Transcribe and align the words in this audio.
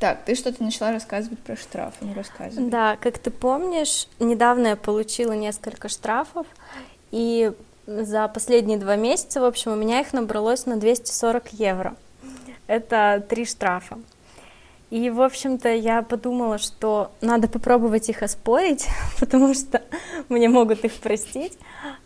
Так, 0.00 0.24
ты 0.24 0.34
что-то 0.34 0.62
начала 0.62 0.92
рассказывать 0.92 1.38
про 1.40 1.56
штрафы, 1.56 1.98
ну 2.00 2.14
рассказывай. 2.14 2.70
Да, 2.70 2.96
как 2.96 3.18
ты 3.18 3.30
помнишь, 3.30 4.08
недавно 4.18 4.68
я 4.68 4.76
получила 4.76 5.32
несколько 5.32 5.88
штрафов, 5.90 6.46
и 7.10 7.52
за 7.86 8.26
последние 8.28 8.78
два 8.78 8.96
месяца, 8.96 9.42
в 9.42 9.44
общем, 9.44 9.72
у 9.72 9.76
меня 9.76 10.00
их 10.00 10.14
набралось 10.14 10.64
на 10.64 10.76
240 10.76 11.52
евро. 11.52 11.96
Это 12.66 13.22
три 13.28 13.44
штрафа. 13.44 13.98
И, 14.90 15.08
в 15.08 15.22
общем-то, 15.22 15.68
я 15.68 16.02
подумала, 16.02 16.58
что 16.58 17.12
надо 17.20 17.48
попробовать 17.48 18.08
их 18.08 18.22
оспорить, 18.22 18.88
потому 19.20 19.54
что 19.54 19.82
мне 20.28 20.48
могут 20.48 20.84
их 20.84 20.94
простить. 20.94 21.56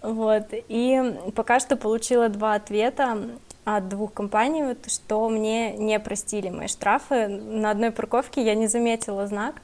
Вот. 0.03 0.49
И 0.53 1.17
пока 1.35 1.61
что 1.61 1.77
получила 1.77 2.29
два 2.29 2.55
ответа 2.55 3.19
от 3.65 3.89
двух 3.89 4.13
компаний, 4.13 4.63
вот, 4.63 4.91
что 4.91 5.29
мне 5.31 5.73
не 5.73 5.99
простили 5.99 6.51
мои 6.51 6.69
штрафы. 6.69 7.27
На 7.29 7.71
одной 7.71 7.91
парковке 7.91 8.45
я 8.45 8.55
не 8.55 8.67
заметила 8.67 9.27
знак, 9.27 9.55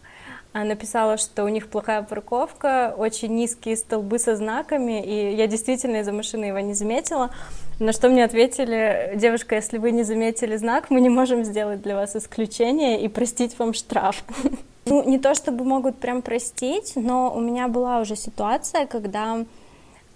а 0.54 0.64
написала, 0.64 1.18
что 1.18 1.44
у 1.44 1.48
них 1.48 1.68
плохая 1.68 2.02
парковка, 2.02 2.94
очень 2.96 3.34
низкие 3.34 3.76
столбы 3.76 4.18
со 4.18 4.34
знаками, 4.34 5.04
и 5.04 5.34
я 5.36 5.46
действительно 5.46 5.96
из-за 5.96 6.12
машины 6.12 6.46
его 6.46 6.60
не 6.60 6.72
заметила. 6.72 7.30
На 7.80 7.92
что 7.92 8.10
мне 8.10 8.24
ответили, 8.24 9.12
девушка, 9.14 9.54
если 9.54 9.78
вы 9.78 9.90
не 9.90 10.02
заметили 10.02 10.54
знак, 10.56 10.90
мы 10.90 11.00
не 11.00 11.08
можем 11.08 11.44
сделать 11.44 11.80
для 11.80 11.96
вас 11.96 12.14
исключение 12.14 13.00
и 13.00 13.08
простить 13.08 13.58
вам 13.58 13.74
штраф. 13.74 14.22
Ну, 14.86 15.08
не 15.08 15.18
то 15.18 15.34
чтобы 15.34 15.64
могут 15.64 15.98
прям 15.98 16.20
простить, 16.20 16.94
но 16.96 17.32
у 17.32 17.38
меня 17.38 17.68
была 17.68 18.00
уже 18.00 18.16
ситуация, 18.16 18.86
когда 18.86 19.44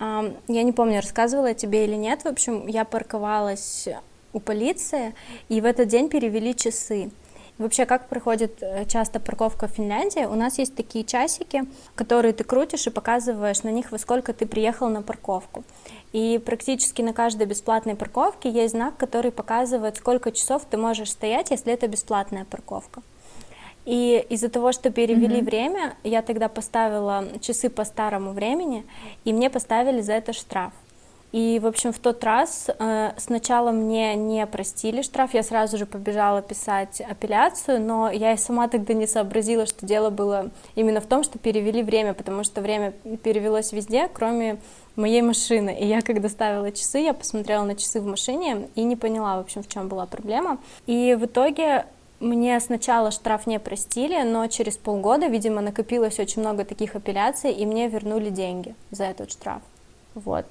я 0.01 0.33
не 0.49 0.73
помню, 0.73 0.97
рассказывала 0.97 1.55
тебе 1.55 1.85
или 1.85 1.95
нет. 1.95 2.23
В 2.23 2.27
общем, 2.27 2.67
я 2.67 2.85
парковалась 2.85 3.89
у 4.33 4.41
полиции, 4.41 5.15
и 5.51 5.61
в 5.61 5.67
этот 5.67 5.89
день 5.89 6.09
перевели 6.09 6.57
часы. 6.57 7.11
Вообще, 7.57 7.87
как 7.87 8.09
проходит 8.09 8.63
э, 8.63 8.85
часто 8.87 9.21
парковка 9.21 9.69
в 9.69 9.71
Финляндии? 9.71 10.25
У 10.25 10.35
нас 10.35 10.59
есть 10.59 10.75
такие 10.75 11.05
часики, 11.05 11.63
которые 11.95 12.33
ты 12.33 12.43
крутишь 12.43 12.89
и 12.89 12.91
показываешь 12.91 13.63
на 13.63 13.69
них, 13.69 13.93
во 13.93 13.99
сколько 13.99 14.33
ты 14.33 14.45
приехал 14.45 14.89
на 14.89 15.03
парковку. 15.03 15.63
И 16.13 16.43
практически 16.45 17.01
на 17.01 17.13
каждой 17.13 17.47
бесплатной 17.47 17.95
парковке 17.95 18.51
есть 18.51 18.73
знак, 18.73 18.97
который 18.97 19.31
показывает, 19.31 19.97
сколько 19.99 20.33
часов 20.33 20.65
ты 20.69 20.77
можешь 20.77 21.13
стоять, 21.13 21.53
если 21.53 21.73
это 21.73 21.87
бесплатная 21.87 22.45
парковка. 22.45 23.03
И 23.85 24.27
из-за 24.31 24.49
того, 24.49 24.73
что 24.73 24.91
перевели 24.91 25.41
mm-hmm. 25.41 25.45
время, 25.45 25.97
я 26.03 26.23
тогда 26.23 26.49
поставила 26.49 27.25
часы 27.41 27.71
по 27.71 27.85
старому 27.85 28.33
времени, 28.33 28.85
и 29.25 29.33
мне 29.33 29.49
поставили 29.49 30.01
за 30.01 30.15
это 30.15 30.33
штраф. 30.33 30.73
И, 31.35 31.59
в 31.59 31.67
общем, 31.67 31.93
в 31.93 31.99
тот 31.99 32.23
раз 32.23 32.71
э, 32.79 33.11
сначала 33.17 33.73
мне 33.73 34.15
не 34.15 34.47
простили 34.47 35.03
штраф, 35.03 35.35
я 35.35 35.43
сразу 35.43 35.77
же 35.77 35.85
побежала 35.85 36.43
писать 36.43 37.01
апелляцию, 37.01 37.81
но 37.81 38.09
я 38.09 38.35
и 38.35 38.37
сама 38.37 38.69
тогда 38.69 38.95
не 38.95 39.09
сообразила, 39.09 39.67
что 39.67 39.85
дело 39.85 40.11
было 40.11 40.51
именно 40.77 41.01
в 41.01 41.07
том, 41.07 41.25
что 41.25 41.41
перевели 41.41 41.83
время, 41.83 42.15
потому 42.15 42.45
что 42.45 42.61
время 42.61 42.93
перевелось 43.25 43.73
везде, 43.73 44.09
кроме 44.15 44.59
моей 44.95 45.23
машины. 45.23 45.77
И 45.77 45.85
я, 45.85 46.03
когда 46.03 46.29
ставила 46.29 46.71
часы, 46.71 46.99
я 46.99 47.13
посмотрела 47.13 47.65
на 47.65 47.75
часы 47.75 48.01
в 48.01 48.07
машине 48.07 48.69
и 48.77 48.85
не 48.85 48.95
поняла, 48.95 49.39
в 49.39 49.41
общем, 49.41 49.65
в 49.65 49.69
чем 49.69 49.89
была 49.89 50.07
проблема. 50.07 50.59
И 50.87 51.19
в 51.19 51.25
итоге 51.25 51.87
мне 52.21 52.61
сначала 52.61 53.11
штраф 53.11 53.49
не 53.49 53.59
простили, 53.59 54.23
но 54.23 54.47
через 54.47 54.77
полгода, 54.77 55.27
видимо, 55.27 55.61
накопилось 55.63 56.21
очень 56.21 56.43
много 56.43 56.65
таких 56.65 56.95
апелляций, 56.95 57.51
и 57.51 57.67
мне 57.67 57.89
вернули 57.89 58.31
деньги 58.31 58.77
за 58.93 59.07
этот 59.07 59.33
штраф. 59.33 59.63
Вот. 60.15 60.47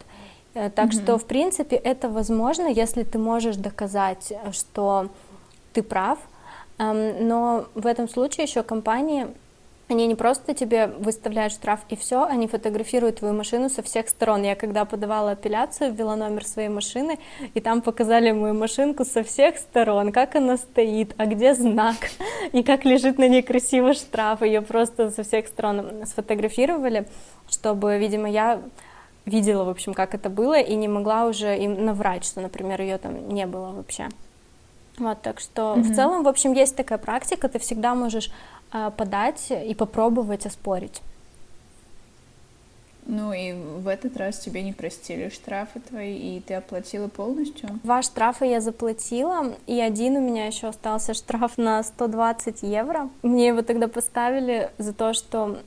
Э, 0.54 0.70
так 0.70 0.90
mm-hmm. 0.90 1.04
что, 1.04 1.18
в 1.18 1.26
принципе, 1.26 1.76
это 1.76 2.10
возможно, 2.10 2.68
если 2.68 3.04
ты 3.04 3.18
можешь 3.18 3.56
доказать, 3.56 4.34
что 4.52 5.10
ты 5.74 5.84
прав. 5.84 6.20
Эм, 6.78 7.28
но 7.28 7.66
в 7.76 7.86
этом 7.88 8.08
случае 8.08 8.46
еще 8.46 8.64
компании 8.64 9.28
они 9.90 10.08
не 10.08 10.16
просто 10.16 10.54
тебе 10.54 10.88
выставляют 10.88 11.54
штраф 11.54 11.82
и 11.90 11.96
все, 11.96 12.24
они 12.24 12.48
фотографируют 12.48 13.20
твою 13.20 13.34
машину 13.34 13.70
со 13.70 13.84
всех 13.84 14.10
сторон. 14.10 14.44
Я 14.44 14.56
когда 14.56 14.86
подавала 14.86 15.32
апелляцию, 15.32 15.94
ввела 15.94 16.16
номер 16.16 16.46
своей 16.46 16.70
машины, 16.70 17.20
и 17.54 17.60
там 17.60 17.82
показали 17.82 18.32
мою 18.32 18.54
машинку 18.54 19.06
со 19.06 19.24
всех 19.24 19.58
сторон, 19.58 20.12
как 20.12 20.36
она 20.36 20.58
стоит, 20.58 21.14
а 21.18 21.26
где 21.26 21.54
знак, 21.54 21.98
и 22.54 22.64
как 22.64 22.86
лежит 22.86 23.18
на 23.18 23.28
ней 23.28 23.44
красиво 23.44 23.94
штраф. 23.94 24.42
Ее 24.42 24.62
просто 24.62 25.12
со 25.12 25.24
всех 25.24 25.48
сторон 25.48 26.06
сфотографировали, 26.06 27.08
чтобы, 27.50 27.98
видимо, 27.98 28.30
я 28.30 28.62
видела, 29.26 29.64
в 29.64 29.70
общем, 29.70 29.94
как 29.94 30.14
это 30.14 30.30
было, 30.30 30.60
и 30.60 30.76
не 30.76 30.88
могла 30.88 31.26
уже 31.26 31.58
им 31.58 31.86
наврать, 31.86 32.26
что, 32.26 32.42
например, 32.42 32.82
ее 32.82 32.98
там 32.98 33.30
не 33.30 33.46
было 33.46 33.72
вообще. 33.72 34.10
Вот, 34.98 35.22
так 35.22 35.40
что 35.40 35.74
mm-hmm. 35.76 35.82
в 35.82 35.96
целом, 35.96 36.24
в 36.24 36.28
общем, 36.28 36.54
есть 36.54 36.76
такая 36.76 36.98
практика, 36.98 37.50
ты 37.50 37.60
всегда 37.60 37.96
можешь 37.96 38.32
э, 38.72 38.92
подать 38.96 39.52
и 39.52 39.74
попробовать 39.74 40.46
оспорить. 40.46 41.02
Ну 43.06 43.34
и 43.34 43.52
в 43.52 43.88
этот 43.88 44.16
раз 44.16 44.40
тебе 44.40 44.62
не 44.62 44.72
простили 44.72 45.30
штрафы 45.30 45.82
твои, 45.82 46.38
и 46.38 46.40
ты 46.40 46.54
оплатила 46.54 47.10
полностью? 47.10 47.68
Два 47.84 48.02
штрафа 48.02 48.46
я 48.46 48.62
заплатила, 48.62 49.56
и 49.68 49.80
один 49.82 50.16
у 50.16 50.22
меня 50.22 50.46
еще 50.46 50.68
остался 50.68 51.14
штраф 51.14 51.58
на 51.58 51.84
120 51.84 52.64
евро. 52.64 53.10
Мне 53.22 53.48
его 53.48 53.62
тогда 53.62 53.88
поставили 53.88 54.72
за 54.78 54.94
то, 54.94 55.14
что 55.14 55.58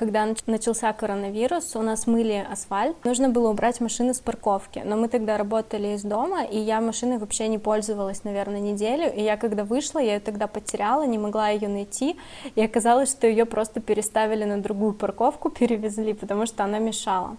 когда 0.00 0.26
начался 0.46 0.90
коронавирус, 0.94 1.76
у 1.76 1.82
нас 1.82 2.06
мыли 2.06 2.46
асфальт, 2.50 2.96
нужно 3.04 3.28
было 3.28 3.50
убрать 3.50 3.82
машины 3.82 4.14
с 4.14 4.20
парковки, 4.20 4.80
но 4.82 4.96
мы 4.96 5.08
тогда 5.08 5.36
работали 5.36 5.88
из 5.88 6.02
дома, 6.02 6.42
и 6.42 6.58
я 6.58 6.80
машиной 6.80 7.18
вообще 7.18 7.48
не 7.48 7.58
пользовалась, 7.58 8.24
наверное, 8.24 8.60
неделю, 8.60 9.12
и 9.14 9.20
я 9.22 9.36
когда 9.36 9.62
вышла, 9.62 9.98
я 9.98 10.14
ее 10.14 10.20
тогда 10.20 10.46
потеряла, 10.46 11.02
не 11.06 11.18
могла 11.18 11.50
ее 11.50 11.68
найти, 11.68 12.16
и 12.54 12.62
оказалось, 12.62 13.10
что 13.10 13.26
ее 13.26 13.44
просто 13.44 13.80
переставили 13.80 14.44
на 14.44 14.62
другую 14.62 14.94
парковку, 14.94 15.50
перевезли, 15.60 16.14
потому 16.14 16.46
что 16.46 16.64
она 16.64 16.78
мешала. 16.78 17.36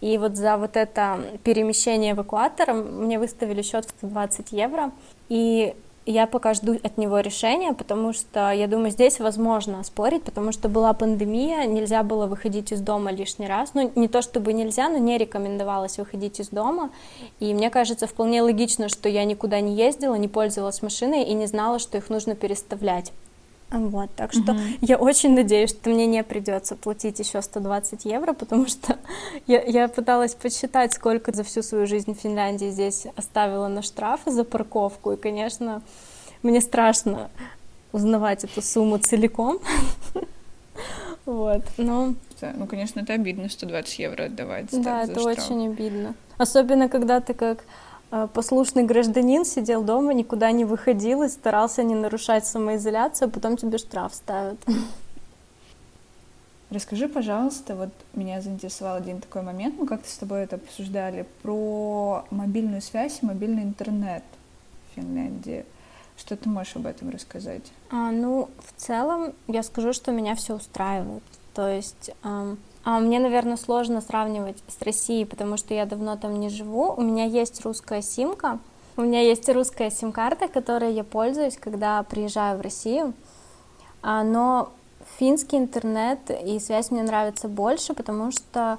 И 0.00 0.16
вот 0.16 0.36
за 0.36 0.56
вот 0.56 0.78
это 0.78 1.18
перемещение 1.44 2.12
эвакуатором 2.12 3.04
мне 3.04 3.18
выставили 3.18 3.60
счет 3.60 3.84
в 3.84 3.90
120 3.90 4.52
евро. 4.52 4.90
И 5.28 5.74
я 6.10 6.26
пока 6.26 6.54
жду 6.54 6.78
от 6.82 6.98
него 6.98 7.20
решения, 7.20 7.72
потому 7.72 8.12
что 8.12 8.50
я 8.50 8.66
думаю, 8.66 8.90
здесь 8.90 9.20
возможно 9.20 9.82
спорить, 9.84 10.22
потому 10.22 10.52
что 10.52 10.68
была 10.68 10.92
пандемия, 10.92 11.64
нельзя 11.66 12.02
было 12.02 12.26
выходить 12.26 12.72
из 12.72 12.80
дома 12.80 13.10
лишний 13.10 13.46
раз. 13.46 13.74
Ну, 13.74 13.90
не 13.94 14.08
то 14.08 14.22
чтобы 14.22 14.52
нельзя, 14.52 14.88
но 14.88 14.98
не 14.98 15.18
рекомендовалось 15.18 15.98
выходить 15.98 16.40
из 16.40 16.48
дома. 16.48 16.90
И 17.38 17.54
мне 17.54 17.70
кажется, 17.70 18.06
вполне 18.06 18.42
логично, 18.42 18.88
что 18.88 19.08
я 19.08 19.24
никуда 19.24 19.60
не 19.60 19.74
ездила, 19.74 20.14
не 20.14 20.28
пользовалась 20.28 20.82
машиной 20.82 21.24
и 21.24 21.34
не 21.34 21.46
знала, 21.46 21.78
что 21.78 21.98
их 21.98 22.10
нужно 22.10 22.34
переставлять. 22.34 23.12
Вот, 23.70 24.10
так 24.16 24.32
что 24.32 24.52
uh-huh. 24.52 24.78
я 24.80 24.96
очень 24.96 25.34
надеюсь, 25.34 25.70
что 25.70 25.90
мне 25.90 26.06
не 26.06 26.24
придется 26.24 26.74
платить 26.74 27.20
еще 27.20 27.40
120 27.40 28.04
евро, 28.04 28.32
потому 28.32 28.66
что 28.68 28.98
я, 29.46 29.62
я 29.62 29.88
пыталась 29.88 30.34
подсчитать, 30.34 30.92
сколько 30.92 31.32
за 31.32 31.44
всю 31.44 31.62
свою 31.62 31.86
жизнь 31.86 32.14
в 32.14 32.18
Финляндии 32.18 32.70
здесь 32.70 33.06
оставила 33.14 33.68
на 33.68 33.82
штрафы 33.82 34.32
за 34.32 34.42
парковку, 34.42 35.12
и, 35.12 35.16
конечно, 35.16 35.82
мне 36.42 36.60
страшно 36.60 37.30
узнавать 37.92 38.44
эту 38.44 38.62
сумму 38.62 38.98
целиком. 38.98 39.60
Вот, 41.26 41.62
но... 41.76 42.14
Ну, 42.40 42.66
конечно, 42.66 43.00
это 43.00 43.12
обидно, 43.12 43.48
120 43.48 43.98
евро 43.98 44.24
отдавать. 44.24 44.66
Да, 44.72 45.04
это 45.04 45.22
очень 45.22 45.68
обидно. 45.68 46.14
Особенно, 46.38 46.88
когда 46.88 47.20
ты 47.20 47.34
как 47.34 47.64
послушный 48.10 48.84
гражданин 48.84 49.44
сидел 49.44 49.82
дома, 49.82 50.14
никуда 50.14 50.50
не 50.52 50.64
выходил 50.64 51.22
и 51.22 51.28
старался 51.28 51.82
не 51.82 51.94
нарушать 51.94 52.46
самоизоляцию, 52.46 53.28
а 53.28 53.30
потом 53.30 53.56
тебе 53.56 53.78
штраф 53.78 54.14
ставят. 54.14 54.58
Расскажи, 56.70 57.08
пожалуйста, 57.08 57.74
вот 57.74 57.90
меня 58.14 58.40
заинтересовал 58.40 58.96
один 58.96 59.20
такой 59.20 59.42
момент, 59.42 59.74
мы 59.76 59.86
как-то 59.86 60.08
с 60.08 60.16
тобой 60.16 60.42
это 60.42 60.56
обсуждали, 60.56 61.26
про 61.42 62.24
мобильную 62.30 62.80
связь 62.80 63.18
и 63.22 63.26
мобильный 63.26 63.64
интернет 63.64 64.22
в 64.90 64.94
Финляндии. 64.94 65.64
Что 66.16 66.36
ты 66.36 66.48
можешь 66.48 66.76
об 66.76 66.86
этом 66.86 67.10
рассказать? 67.10 67.72
А, 67.90 68.12
ну, 68.12 68.50
в 68.58 68.80
целом, 68.80 69.32
я 69.48 69.62
скажу, 69.62 69.92
что 69.92 70.12
меня 70.12 70.36
все 70.36 70.54
устраивает. 70.54 71.22
То 71.54 71.66
есть 71.66 72.10
эм, 72.22 72.24
а 72.24 72.56
мне, 72.84 73.20
наверное, 73.20 73.56
сложно 73.56 74.00
сравнивать 74.00 74.56
с 74.66 74.82
Россией, 74.82 75.26
потому 75.26 75.56
что 75.56 75.74
я 75.74 75.84
давно 75.84 76.16
там 76.16 76.40
не 76.40 76.48
живу. 76.48 76.94
У 76.96 77.02
меня 77.02 77.24
есть 77.24 77.62
русская 77.64 78.00
симка. 78.00 78.58
У 78.96 79.02
меня 79.02 79.20
есть 79.20 79.48
русская 79.48 79.90
сим-карта, 79.90 80.48
которой 80.48 80.92
я 80.92 81.04
пользуюсь, 81.04 81.56
когда 81.56 82.02
приезжаю 82.02 82.58
в 82.58 82.60
Россию. 82.60 83.14
А, 84.02 84.22
но 84.24 84.70
финский 85.18 85.58
интернет 85.58 86.18
и 86.30 86.58
связь 86.58 86.90
мне 86.90 87.02
нравится 87.02 87.48
больше, 87.48 87.94
потому 87.94 88.32
что 88.32 88.78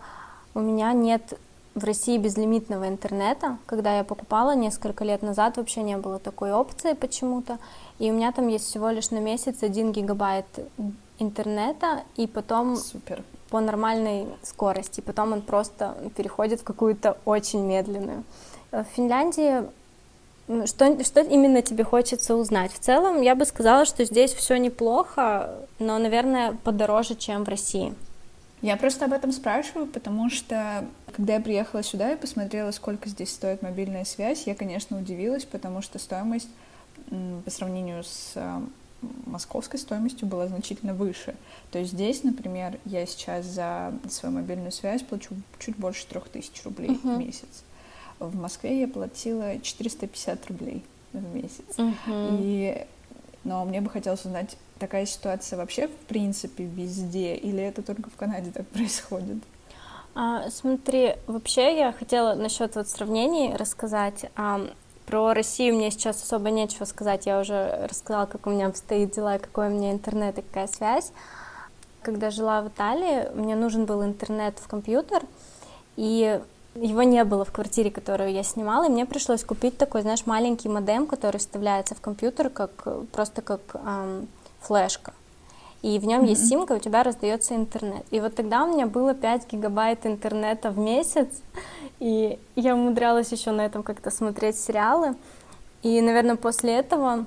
у 0.53 0.59
меня 0.59 0.93
нет 0.93 1.39
в 1.75 1.83
России 1.83 2.17
безлимитного 2.17 2.87
интернета. 2.87 3.57
Когда 3.65 3.97
я 3.97 4.03
покупала 4.03 4.55
несколько 4.55 5.05
лет 5.05 5.21
назад, 5.21 5.57
вообще 5.57 5.83
не 5.83 5.97
было 5.97 6.19
такой 6.19 6.51
опции 6.51 6.93
почему-то. 6.93 7.59
И 7.99 8.11
у 8.11 8.13
меня 8.13 8.31
там 8.31 8.47
есть 8.47 8.65
всего 8.65 8.89
лишь 8.89 9.11
на 9.11 9.19
месяц 9.19 9.63
1 9.63 9.91
гигабайт 9.91 10.45
интернета, 11.19 12.03
и 12.15 12.27
потом 12.27 12.75
Супер. 12.75 13.23
По 13.51 13.59
нормальной 13.59 14.27
скорости. 14.41 15.01
Потом 15.01 15.33
он 15.33 15.41
просто 15.41 15.95
переходит 16.15 16.61
в 16.61 16.63
какую-то 16.63 17.17
очень 17.25 17.61
медленную. 17.61 18.23
В 18.71 18.85
Финляндии 18.95 19.65
что, 20.65 21.03
что 21.03 21.21
именно 21.21 21.61
тебе 21.61 21.83
хочется 21.83 22.35
узнать? 22.35 22.73
В 22.73 22.79
целом, 22.79 23.21
я 23.21 23.35
бы 23.35 23.45
сказала, 23.45 23.85
что 23.85 24.03
здесь 24.05 24.33
все 24.33 24.57
неплохо, 24.57 25.53
но, 25.79 25.97
наверное, 25.97 26.57
подороже, 26.63 27.15
чем 27.15 27.45
в 27.45 27.49
России. 27.49 27.93
Я 28.61 28.75
просто 28.77 29.05
об 29.05 29.13
этом 29.13 29.31
спрашиваю, 29.31 29.87
потому 29.87 30.29
что 30.29 30.85
когда 31.15 31.35
я 31.35 31.39
приехала 31.39 31.83
сюда 31.83 32.11
и 32.11 32.15
посмотрела, 32.15 32.71
сколько 32.71 33.09
здесь 33.09 33.33
стоит 33.33 33.61
мобильная 33.61 34.05
связь, 34.05 34.45
я, 34.45 34.55
конечно, 34.55 34.97
удивилась, 34.97 35.45
потому 35.45 35.81
что 35.81 35.99
стоимость 35.99 36.49
по 37.45 37.49
сравнению 37.49 38.03
с 38.03 38.33
а, 38.35 38.61
московской 39.25 39.79
стоимостью 39.79 40.27
была 40.27 40.47
значительно 40.47 40.93
выше. 40.93 41.35
То 41.71 41.79
есть 41.79 41.91
здесь, 41.91 42.23
например, 42.23 42.79
я 42.85 43.05
сейчас 43.05 43.45
за 43.45 43.93
свою 44.09 44.35
мобильную 44.35 44.71
связь 44.71 45.01
плачу 45.01 45.35
чуть 45.59 45.77
больше 45.77 46.05
трех 46.07 46.29
тысяч 46.29 46.63
рублей 46.63 46.91
uh-huh. 46.91 47.15
в 47.15 47.19
месяц. 47.19 47.63
В 48.19 48.35
Москве 48.35 48.81
я 48.81 48.87
платила 48.87 49.59
450 49.59 50.47
рублей 50.47 50.83
в 51.13 51.35
месяц. 51.35 51.77
Uh-huh. 51.77 52.37
И 52.39 52.85
но 53.43 53.65
мне 53.65 53.81
бы 53.81 53.89
хотелось 53.89 54.23
узнать, 54.25 54.55
такая 54.77 55.05
ситуация 55.05 55.57
вообще 55.57 55.87
в 55.87 55.95
принципе 56.07 56.63
везде, 56.63 57.35
или 57.35 57.61
это 57.63 57.81
только 57.81 58.09
в 58.09 58.15
Канаде 58.15 58.51
так 58.51 58.67
происходит? 58.69 59.37
А, 60.13 60.49
смотри, 60.49 61.15
вообще 61.25 61.77
я 61.77 61.93
хотела 61.93 62.35
насчет 62.35 62.75
вот 62.75 62.89
сравнений 62.89 63.55
рассказать. 63.55 64.25
А, 64.35 64.61
про 65.05 65.33
Россию 65.33 65.75
мне 65.75 65.91
сейчас 65.91 66.21
особо 66.21 66.49
нечего 66.49 66.85
сказать. 66.85 67.25
Я 67.25 67.39
уже 67.39 67.87
рассказала, 67.89 68.25
как 68.25 68.47
у 68.47 68.49
меня 68.49 68.67
обстоит 68.67 69.11
дела, 69.11 69.37
какой 69.37 69.67
у 69.67 69.71
меня 69.71 69.91
интернет 69.91 70.37
и 70.37 70.41
какая 70.41 70.67
связь. 70.67 71.11
Когда 72.01 72.31
жила 72.31 72.61
в 72.61 72.69
Италии, 72.69 73.29
мне 73.35 73.55
нужен 73.55 73.85
был 73.85 74.03
интернет 74.03 74.57
в 74.59 74.67
компьютер, 74.67 75.23
и 75.95 76.41
его 76.75 77.03
не 77.03 77.23
было 77.23 77.45
в 77.45 77.51
квартире, 77.51 77.91
которую 77.91 78.31
я 78.31 78.43
снимала, 78.43 78.85
и 78.85 78.89
мне 78.89 79.05
пришлось 79.05 79.43
купить 79.43 79.77
такой, 79.77 80.01
знаешь, 80.01 80.25
маленький 80.25 80.69
модем, 80.69 81.05
который 81.05 81.37
вставляется 81.37 81.95
в 81.95 82.01
компьютер 82.01 82.49
как 82.49 82.71
просто 83.11 83.41
как 83.41 83.61
эм, 83.75 84.27
флешка. 84.61 85.13
И 85.81 85.97
в 85.97 86.05
нем 86.05 86.23
mm-hmm. 86.23 86.29
есть 86.29 86.47
симка, 86.47 86.73
у 86.73 86.79
тебя 86.79 87.03
раздается 87.03 87.55
интернет. 87.55 88.05
И 88.11 88.19
вот 88.19 88.35
тогда 88.35 88.63
у 88.63 88.73
меня 88.73 88.85
было 88.85 89.13
5 89.13 89.51
гигабайт 89.51 90.05
интернета 90.05 90.69
в 90.69 90.77
месяц, 90.77 91.29
и 91.99 92.39
я 92.55 92.75
умудрялась 92.75 93.31
еще 93.31 93.51
на 93.51 93.65
этом 93.65 93.81
как-то 93.81 94.11
смотреть 94.11 94.57
сериалы. 94.57 95.15
И, 95.81 95.99
наверное, 96.01 96.35
после 96.35 96.73
этого, 96.73 97.25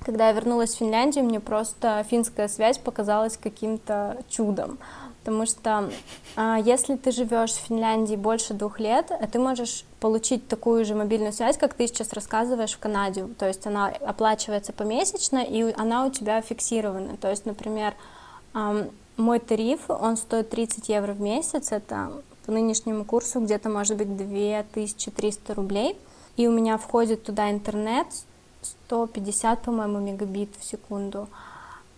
когда 0.00 0.28
я 0.28 0.32
вернулась 0.32 0.74
в 0.74 0.78
Финляндию, 0.78 1.24
мне 1.24 1.38
просто 1.38 2.04
финская 2.08 2.48
связь 2.48 2.78
показалась 2.78 3.36
каким-то 3.36 4.18
чудом 4.28 4.78
потому 5.22 5.46
что 5.46 5.90
а, 6.36 6.58
если 6.58 6.96
ты 6.96 7.12
живешь 7.12 7.52
в 7.52 7.66
Финляндии 7.66 8.16
больше 8.16 8.54
двух 8.54 8.80
лет, 8.80 9.10
э, 9.10 9.26
ты 9.26 9.38
можешь 9.38 9.84
получить 10.00 10.48
такую 10.48 10.84
же 10.84 10.94
мобильную 10.94 11.32
связь, 11.32 11.56
как 11.56 11.74
ты 11.74 11.86
сейчас 11.86 12.12
рассказываешь 12.12 12.72
в 12.72 12.78
Канаде, 12.78 13.26
то 13.38 13.46
есть 13.46 13.66
она 13.66 13.88
оплачивается 13.88 14.72
помесячно, 14.72 15.38
и 15.38 15.72
она 15.76 16.06
у 16.06 16.10
тебя 16.10 16.40
фиксирована, 16.40 17.16
то 17.16 17.30
есть, 17.30 17.46
например, 17.46 17.94
мой 19.16 19.38
тариф, 19.38 19.88
он 19.88 20.16
стоит 20.16 20.50
30 20.50 20.88
евро 20.88 21.12
в 21.12 21.20
месяц, 21.20 21.70
это 21.70 22.12
по 22.44 22.52
нынешнему 22.52 23.04
курсу 23.04 23.40
где-то 23.40 23.68
может 23.68 23.96
быть 23.96 24.16
2300 24.16 25.54
рублей, 25.54 25.96
и 26.36 26.48
у 26.48 26.52
меня 26.52 26.78
входит 26.78 27.22
туда 27.22 27.50
интернет 27.50 28.06
150, 28.62 29.62
по-моему, 29.62 29.98
мегабит 29.98 30.50
в 30.58 30.64
секунду. 30.64 31.28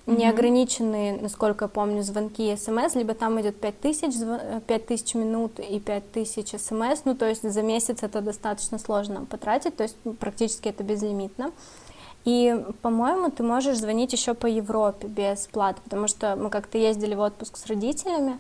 Неограниченные, 0.07 1.21
насколько 1.21 1.65
я 1.65 1.69
помню, 1.69 2.03
звонки 2.03 2.53
и 2.53 2.57
смс, 2.57 2.95
либо 2.95 3.15
там 3.15 3.41
идет 3.41 3.61
5000, 3.61 4.63
5000 4.67 5.15
минут 5.15 5.59
и 5.59 5.81
5000 5.81 6.61
смс, 6.61 7.03
ну 7.05 7.15
то 7.15 7.27
есть 7.29 7.49
за 7.49 7.63
месяц 7.63 8.03
это 8.03 8.21
достаточно 8.21 8.79
сложно 8.79 9.25
потратить, 9.25 9.77
то 9.77 9.83
есть 9.83 9.97
практически 10.19 10.69
это 10.69 10.83
безлимитно. 10.83 11.53
И, 12.25 12.65
по-моему, 12.81 13.31
ты 13.31 13.43
можешь 13.43 13.77
звонить 13.77 14.13
еще 14.13 14.33
по 14.33 14.47
Европе 14.47 15.09
без 15.09 15.47
платы, 15.47 15.81
потому 15.85 16.09
что 16.09 16.37
мы 16.37 16.49
как-то 16.49 16.79
ездили 16.79 17.15
в 17.15 17.21
отпуск 17.21 17.59
с 17.59 17.67
родителями, 17.67 18.39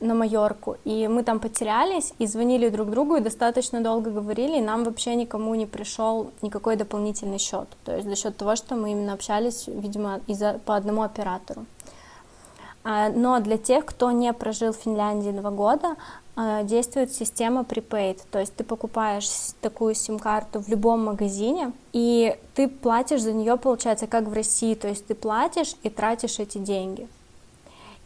на 0.00 0.14
Майорку, 0.14 0.76
и 0.84 1.08
мы 1.08 1.22
там 1.24 1.40
потерялись 1.40 2.12
и 2.18 2.26
звонили 2.26 2.68
друг 2.68 2.90
другу 2.90 3.16
и 3.16 3.20
достаточно 3.20 3.80
долго 3.80 4.10
говорили, 4.10 4.58
и 4.58 4.62
нам 4.62 4.84
вообще 4.84 5.14
никому 5.14 5.54
не 5.54 5.66
пришел 5.66 6.30
никакой 6.42 6.76
дополнительный 6.76 7.38
счет, 7.38 7.68
то 7.84 7.96
есть 7.96 8.08
за 8.08 8.16
счет 8.16 8.36
того, 8.36 8.56
что 8.56 8.76
мы 8.76 8.92
именно 8.92 9.12
общались, 9.12 9.66
видимо, 9.66 10.20
из-за, 10.26 10.60
по 10.64 10.76
одному 10.76 11.02
оператору. 11.02 11.66
А, 12.84 13.08
но 13.08 13.40
для 13.40 13.58
тех, 13.58 13.84
кто 13.84 14.10
не 14.12 14.32
прожил 14.32 14.72
в 14.72 14.76
Финляндии 14.76 15.30
два 15.30 15.50
года, 15.50 15.96
а, 16.36 16.62
действует 16.62 17.12
система 17.12 17.62
prepaid, 17.62 18.20
то 18.30 18.38
есть 18.38 18.54
ты 18.54 18.62
покупаешь 18.62 19.28
такую 19.60 19.94
сим-карту 19.94 20.60
в 20.60 20.68
любом 20.68 21.04
магазине, 21.04 21.72
и 21.92 22.38
ты 22.54 22.68
платишь 22.68 23.22
за 23.22 23.32
нее, 23.32 23.56
получается, 23.56 24.06
как 24.06 24.24
в 24.28 24.32
России, 24.32 24.74
то 24.74 24.86
есть 24.86 25.06
ты 25.06 25.16
платишь 25.16 25.74
и 25.82 25.90
тратишь 25.90 26.38
эти 26.38 26.58
деньги. 26.58 27.08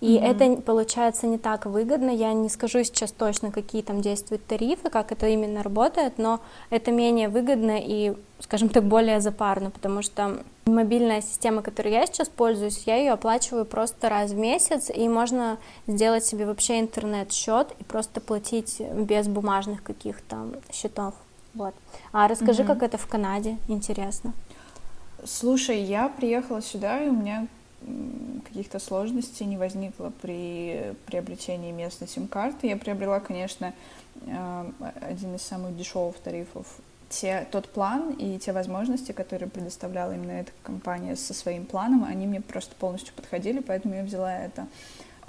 И 0.02 0.16
mm-hmm. 0.16 0.56
это 0.56 0.62
получается 0.62 1.28
не 1.28 1.38
так 1.38 1.64
выгодно. 1.64 2.10
Я 2.10 2.32
не 2.32 2.49
скажу 2.49 2.82
сейчас 2.82 3.12
точно, 3.12 3.52
какие 3.52 3.82
там 3.82 4.00
действуют 4.00 4.44
тарифы, 4.44 4.90
как 4.90 5.12
это 5.12 5.28
именно 5.28 5.62
работает, 5.62 6.19
но 6.19 6.40
это 6.70 6.90
менее 6.90 7.28
выгодно 7.28 7.78
и, 7.78 8.16
скажем 8.40 8.69
так, 8.69 8.82
более 8.82 9.20
запарно, 9.20 9.70
потому 9.70 10.02
что 10.02 10.43
мобильная 10.64 11.22
система, 11.22 11.62
которой 11.62 11.93
я 11.93 12.04
сейчас 12.06 12.28
пользуюсь, 12.28 12.82
я 12.84 12.96
ее 12.96 13.12
оплачиваю 13.12 13.64
просто 13.64 14.08
раз 14.08 14.32
в 14.32 14.37
месяц, 14.37 14.90
и 14.90 15.08
можно 15.08 15.58
сделать 15.87 16.26
себе 16.26 16.46
вообще 16.46 16.81
интернет-счет 16.81 17.69
и 17.78 17.84
просто 17.84 18.20
платить 18.20 18.81
без 18.81 19.28
бумажных 19.28 19.84
каких-то 19.84 20.49
счетов. 20.72 21.14
Вот. 21.54 21.75
А 22.10 22.26
расскажи, 22.26 22.64
mm-hmm. 22.64 22.66
как 22.66 22.82
это 22.82 22.99
в 22.99 23.06
Канаде, 23.06 23.56
интересно. 23.69 24.32
Слушай, 25.25 25.81
я 25.81 26.08
приехала 26.08 26.60
сюда, 26.60 27.04
и 27.04 27.08
у 27.08 27.12
меня 27.12 27.46
каких-то 28.44 28.79
сложностей 28.79 29.46
не 29.46 29.56
возникло 29.56 30.12
при 30.20 30.94
приобретении 31.06 31.73
местной 31.73 32.08
сим-карты. 32.08 32.67
Я 32.69 32.76
приобрела, 32.76 33.20
конечно, 33.20 33.73
э, 34.26 34.70
один 35.00 35.34
из 35.34 35.43
самых 35.43 35.76
дешевых 35.76 36.17
тарифов. 36.19 36.67
Те, 37.08 37.46
тот 37.50 37.69
план 37.69 38.12
и 38.12 38.38
те 38.38 38.52
возможности, 38.52 39.12
которые 39.12 39.49
предоставляла 39.49 40.12
именно 40.12 40.32
эта 40.32 40.52
компания 40.62 41.17
со 41.17 41.34
своим 41.34 41.67
планом, 41.67 42.05
они 42.05 42.26
мне 42.26 42.40
просто 42.40 42.75
полностью 42.75 43.14
подходили, 43.14 43.61
поэтому 43.61 43.94
я 43.94 44.02
взяла 44.02 44.35
это. 44.35 44.67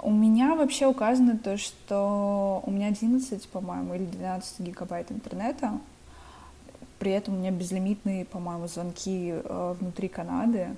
У 0.00 0.10
меня 0.10 0.54
вообще 0.54 0.86
указано 0.86 1.38
то, 1.38 1.56
что 1.56 2.62
у 2.66 2.70
меня 2.70 2.88
11, 2.88 3.48
по-моему, 3.48 3.94
или 3.94 4.04
12 4.04 4.60
гигабайт 4.60 5.10
интернета. 5.10 5.78
При 6.98 7.12
этом 7.12 7.34
у 7.34 7.38
меня 7.38 7.50
безлимитные, 7.50 8.24
по-моему, 8.24 8.66
звонки 8.68 9.32
э, 9.32 9.74
внутри 9.78 10.08
Канады. 10.08 10.76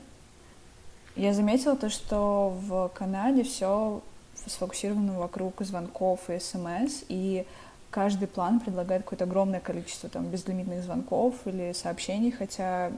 Я 1.16 1.32
заметила 1.32 1.76
то, 1.76 1.88
что 1.88 2.54
в 2.60 2.88
Канаде 2.94 3.42
все 3.42 4.02
сфокусировано 4.34 5.18
вокруг 5.18 5.62
звонков 5.62 6.28
и 6.28 6.38
смс, 6.38 7.04
и 7.08 7.46
каждый 7.90 8.28
план 8.28 8.60
предлагает 8.60 9.02
какое-то 9.02 9.24
огромное 9.24 9.60
количество 9.60 10.10
там 10.10 10.26
безлимитных 10.26 10.82
звонков 10.84 11.34
или 11.46 11.72
сообщений, 11.72 12.30
хотя 12.30 12.92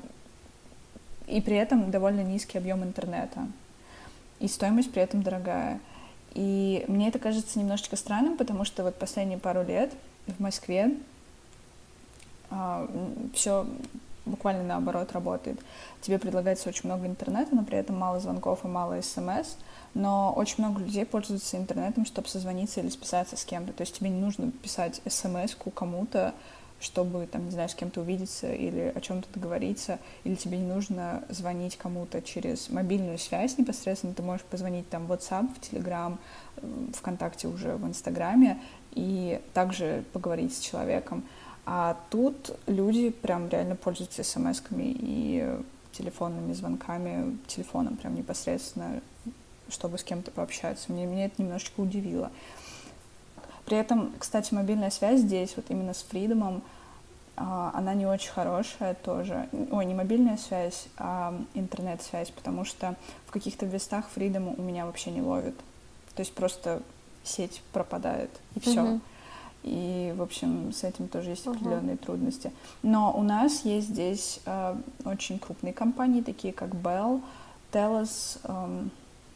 и 1.29 1.41
при 1.41 1.57
этом 1.57 1.93
довольно 1.93 2.23
низкий 2.23 2.59
объем 2.59 2.83
интернета. 2.83 3.47
И 4.41 4.49
стоимость 4.49 4.91
при 4.91 5.03
этом 5.03 5.23
дорогая. 5.23 5.79
И 6.35 6.85
мне 6.89 7.09
это 7.09 7.21
кажется 7.21 7.59
немножечко 7.59 7.95
странным, 7.95 8.37
потому 8.37 8.65
что 8.65 8.83
вот 8.83 8.97
последние 8.97 9.39
пару 9.39 9.63
лет 9.63 9.93
в 10.27 10.41
Москве 10.41 10.97
а, 12.51 12.89
все 13.33 13.65
буквально 14.28 14.62
наоборот 14.62 15.12
работает. 15.12 15.58
Тебе 16.00 16.18
предлагается 16.18 16.68
очень 16.68 16.88
много 16.88 17.06
интернета, 17.06 17.54
но 17.54 17.64
при 17.64 17.78
этом 17.78 17.99
мало 17.99 18.20
звонков 18.20 18.64
и 18.64 18.68
мало 18.68 19.00
смс, 19.00 19.56
но 19.94 20.32
очень 20.35 20.56
много 20.58 20.80
людей 20.80 21.04
пользуются 21.04 21.56
интернетом, 21.56 22.06
чтобы 22.06 22.28
созвониться 22.28 22.80
или 22.80 22.88
списаться 22.88 23.37
с 23.37 23.44
кем-то. 23.44 23.73
То 23.73 23.82
есть 23.82 23.99
тебе 23.99 24.11
не 24.11 24.20
нужно 24.20 24.50
писать 24.50 25.00
смс 25.06 25.56
кому-то, 25.75 26.35
чтобы, 26.80 27.26
там, 27.26 27.47
не 27.47 27.50
знаю, 27.50 27.68
с 27.68 27.75
кем-то 27.75 28.00
увидеться 28.00 28.52
или 28.52 28.92
о 28.94 29.00
чем-то 29.00 29.28
договориться, 29.35 29.99
или 30.25 30.37
тебе 30.37 30.58
не 30.58 30.66
нужно 30.66 31.25
звонить 31.28 31.76
кому-то 31.76 32.23
через 32.23 32.70
мобильную 32.70 33.18
связь 33.18 33.58
непосредственно, 33.58 34.14
ты 34.14 34.23
можешь 34.23 34.44
позвонить 34.44 34.88
там 34.88 35.06
в 35.06 35.12
WhatsApp, 35.12 35.49
в 35.54 35.61
Telegram, 35.61 36.18
ВКонтакте 36.94 37.49
уже 37.49 37.75
в 37.76 37.87
Инстаграме 37.87 38.61
и 38.92 39.40
также 39.54 40.04
поговорить 40.12 40.56
с 40.56 40.61
человеком. 40.61 41.25
А 41.71 41.99
тут 42.09 42.59
люди 42.67 43.11
прям 43.11 43.51
реально 43.51 43.77
пользуются 43.77 44.23
смс-ками 44.25 44.97
и 45.01 45.61
телефонными 45.93 46.55
звонками, 46.55 47.37
телефоном 47.47 47.97
прям 47.99 48.15
непосредственно, 48.15 49.03
чтобы 49.69 49.99
с 49.99 50.03
кем-то 50.03 50.31
пообщаться. 50.31 50.91
Мне, 50.91 51.05
меня 51.05 51.27
это 51.27 51.43
немножечко 51.43 51.81
удивило. 51.81 52.31
При 53.67 53.77
этом, 53.77 54.15
кстати, 54.19 54.55
мобильная 54.55 54.89
связь 54.89 55.21
здесь, 55.21 55.57
вот 55.57 55.67
именно 55.69 55.93
с 55.93 56.03
Фридомом, 56.05 56.63
а, 57.37 57.71
она 57.75 57.93
не 57.93 58.07
очень 58.07 58.31
хорошая 58.31 58.95
тоже. 58.95 59.47
Ой, 59.71 59.85
не 59.85 59.93
мобильная 59.93 60.39
связь, 60.39 60.87
а 60.97 61.39
интернет-связь, 61.53 62.31
потому 62.31 62.65
что 62.65 62.95
в 63.27 63.31
каких-то 63.31 63.67
местах 63.67 64.07
Freedom 64.17 64.55
у 64.57 64.63
меня 64.63 64.87
вообще 64.87 65.11
не 65.11 65.21
ловит. 65.21 65.59
То 66.15 66.21
есть 66.21 66.33
просто 66.33 66.83
сеть 67.25 67.61
пропадает, 67.75 68.31
и 68.55 68.61
все. 68.61 69.01
И, 69.65 70.15
в 70.17 70.23
общем, 70.23 70.73
с 70.73 70.85
этим 70.85 71.09
тоже 71.09 71.31
есть 71.31 71.47
определенные 71.47 71.97
uh-huh. 71.97 72.05
трудности. 72.05 72.53
Но 72.83 73.12
у 73.17 73.23
нас 73.23 73.65
есть 73.65 73.88
здесь 73.88 74.41
э, 74.47 74.77
очень 75.05 75.38
крупные 75.38 75.73
компании, 75.73 76.23
такие 76.23 76.53
как 76.53 76.71
Bell, 76.71 77.21
Telus, 77.73 78.38
э, 78.45 78.85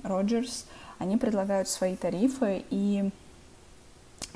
Rogers. 0.04 0.64
Они 0.98 1.16
предлагают 1.16 1.68
свои 1.68 1.96
тарифы, 1.96 2.64
и 2.70 3.10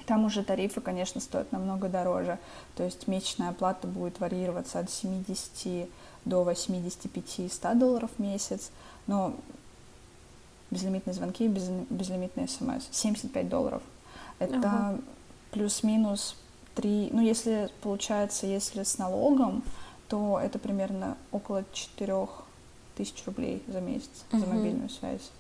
там 0.07 0.25
уже 0.25 0.43
тарифы, 0.43 0.81
конечно, 0.81 1.21
стоят 1.21 1.53
намного 1.53 1.89
дороже. 1.89 2.39
То 2.75 2.85
есть 2.85 3.07
месячная 3.07 3.51
оплата 3.51 3.87
будет 3.87 4.21
варьироваться 4.21 4.81
от 4.81 4.91
70 4.91 5.89
до 6.25 6.43
85 6.45 7.53
100 7.53 7.75
долларов 7.75 8.11
в 8.17 8.21
месяц. 8.21 8.71
Но 9.07 9.35
безлимитные 10.71 11.15
звонки, 11.15 11.49
без, 11.49 11.69
безлимитные 11.91 12.49
смс. 12.49 12.89
75 12.91 13.49
долларов. 13.49 13.83
Это 14.39 14.59
ага. 14.59 14.99
Плюс-минус 15.57 16.37
3... 16.75 17.11
Ну, 17.13 17.23
если 17.23 17.71
получается, 17.81 18.47
если 18.47 18.83
с 18.83 18.99
налогом, 18.99 19.63
то 20.09 20.39
это 20.39 20.59
примерно 20.59 21.17
около 21.33 21.65
4 21.73 22.29
тысяч 22.95 23.25
рублей 23.25 23.63
за 23.67 23.81
месяц 23.81 24.11
угу. 24.31 24.41
за 24.41 24.47
мобильную 24.47 24.91
связь. 24.91 25.31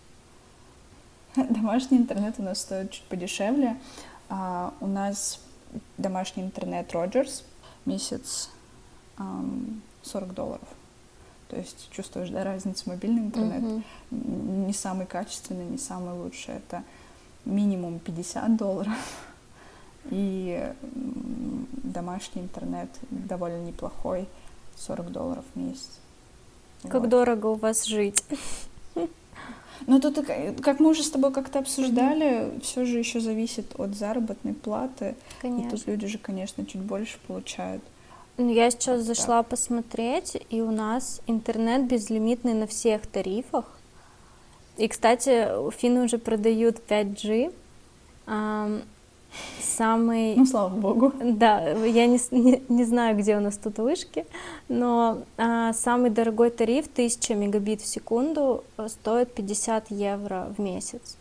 Домашний 1.37 1.99
интернет 1.99 2.37
у 2.38 2.42
нас 2.42 2.62
стоит 2.62 2.92
чуть 2.92 3.04
подешевле. 3.04 3.76
А, 4.30 4.73
у 4.80 4.87
нас 4.87 5.38
домашний 5.99 6.42
интернет 6.42 6.90
Rogers, 6.92 7.42
месяц 7.85 8.49
um, 9.18 9.80
40 10.02 10.32
долларов. 10.32 10.68
То 11.49 11.56
есть 11.56 11.90
чувствуешь, 11.90 12.30
да, 12.30 12.42
разницу 12.42 12.88
мобильный 12.88 13.20
интернет. 13.20 13.62
Mm-hmm. 13.62 14.66
Не 14.66 14.73
самый 14.73 15.06
качественный, 15.06 15.66
не 15.66 15.78
самый 15.78 16.14
лучший. 16.14 16.54
Это 16.54 16.82
минимум 17.44 17.99
50 17.99 18.56
долларов. 18.56 18.94
И 20.11 20.73
домашний 21.83 22.43
интернет 22.43 22.89
довольно 23.11 23.63
неплохой, 23.65 24.27
40 24.77 25.11
долларов 25.11 25.45
в 25.55 25.59
месяц. 25.59 25.91
Как 26.83 27.03
вот. 27.03 27.11
дорого 27.11 27.47
у 27.47 27.55
вас 27.55 27.85
жить. 27.85 28.23
Ну, 29.87 30.01
тут, 30.01 30.19
как 30.63 30.81
мы 30.81 30.91
уже 30.91 31.03
с 31.03 31.11
тобой 31.11 31.33
как-то 31.33 31.59
обсуждали, 31.59 32.27
mm-hmm. 32.27 32.61
все 32.63 32.85
же 32.87 32.99
еще 32.99 33.21
зависит 33.21 33.79
от 33.79 33.95
заработной 33.95 34.55
платы. 34.55 35.15
Конечно. 35.43 35.69
И 35.69 35.71
тут 35.71 35.87
люди 35.87 36.07
же, 36.07 36.19
конечно, 36.19 36.65
чуть 36.65 36.81
больше 36.81 37.19
получают. 37.27 37.83
Ну, 38.39 38.53
я 38.53 38.71
сейчас 38.71 38.99
вот 38.99 39.07
зашла 39.07 39.43
так. 39.43 39.49
посмотреть, 39.49 40.43
и 40.51 40.61
у 40.63 40.71
нас 40.71 41.21
интернет 41.27 41.87
безлимитный 41.87 42.55
на 42.55 42.67
всех 42.67 43.07
тарифах. 43.07 43.65
И, 44.77 44.89
кстати, 44.89 45.49
финны 45.73 46.05
уже 46.05 46.19
продают 46.19 46.81
5G. 46.89 47.53
Самый... 49.61 50.37
Ну, 50.37 50.47
слава 50.47 50.75
богу. 50.75 51.12
Да, 51.21 51.61
я 51.71 52.07
не, 52.07 52.19
не, 52.31 52.62
не 52.69 52.85
знаю, 52.85 53.16
где 53.16 53.37
у 53.37 53.40
нас 53.40 53.57
тут 53.57 53.78
вышки, 53.78 54.26
но 54.69 55.23
а, 55.37 55.73
самый 55.73 56.11
дорогой 56.11 56.50
тариф 56.50 56.87
1000 56.93 57.35
мегабит 57.35 57.83
в 57.83 57.87
секунду 57.87 58.64
э, 58.78 58.88
стоит 58.88 59.35
50 59.35 59.90
евро 59.90 60.52
в 60.57 60.61
месяц. 60.61 61.16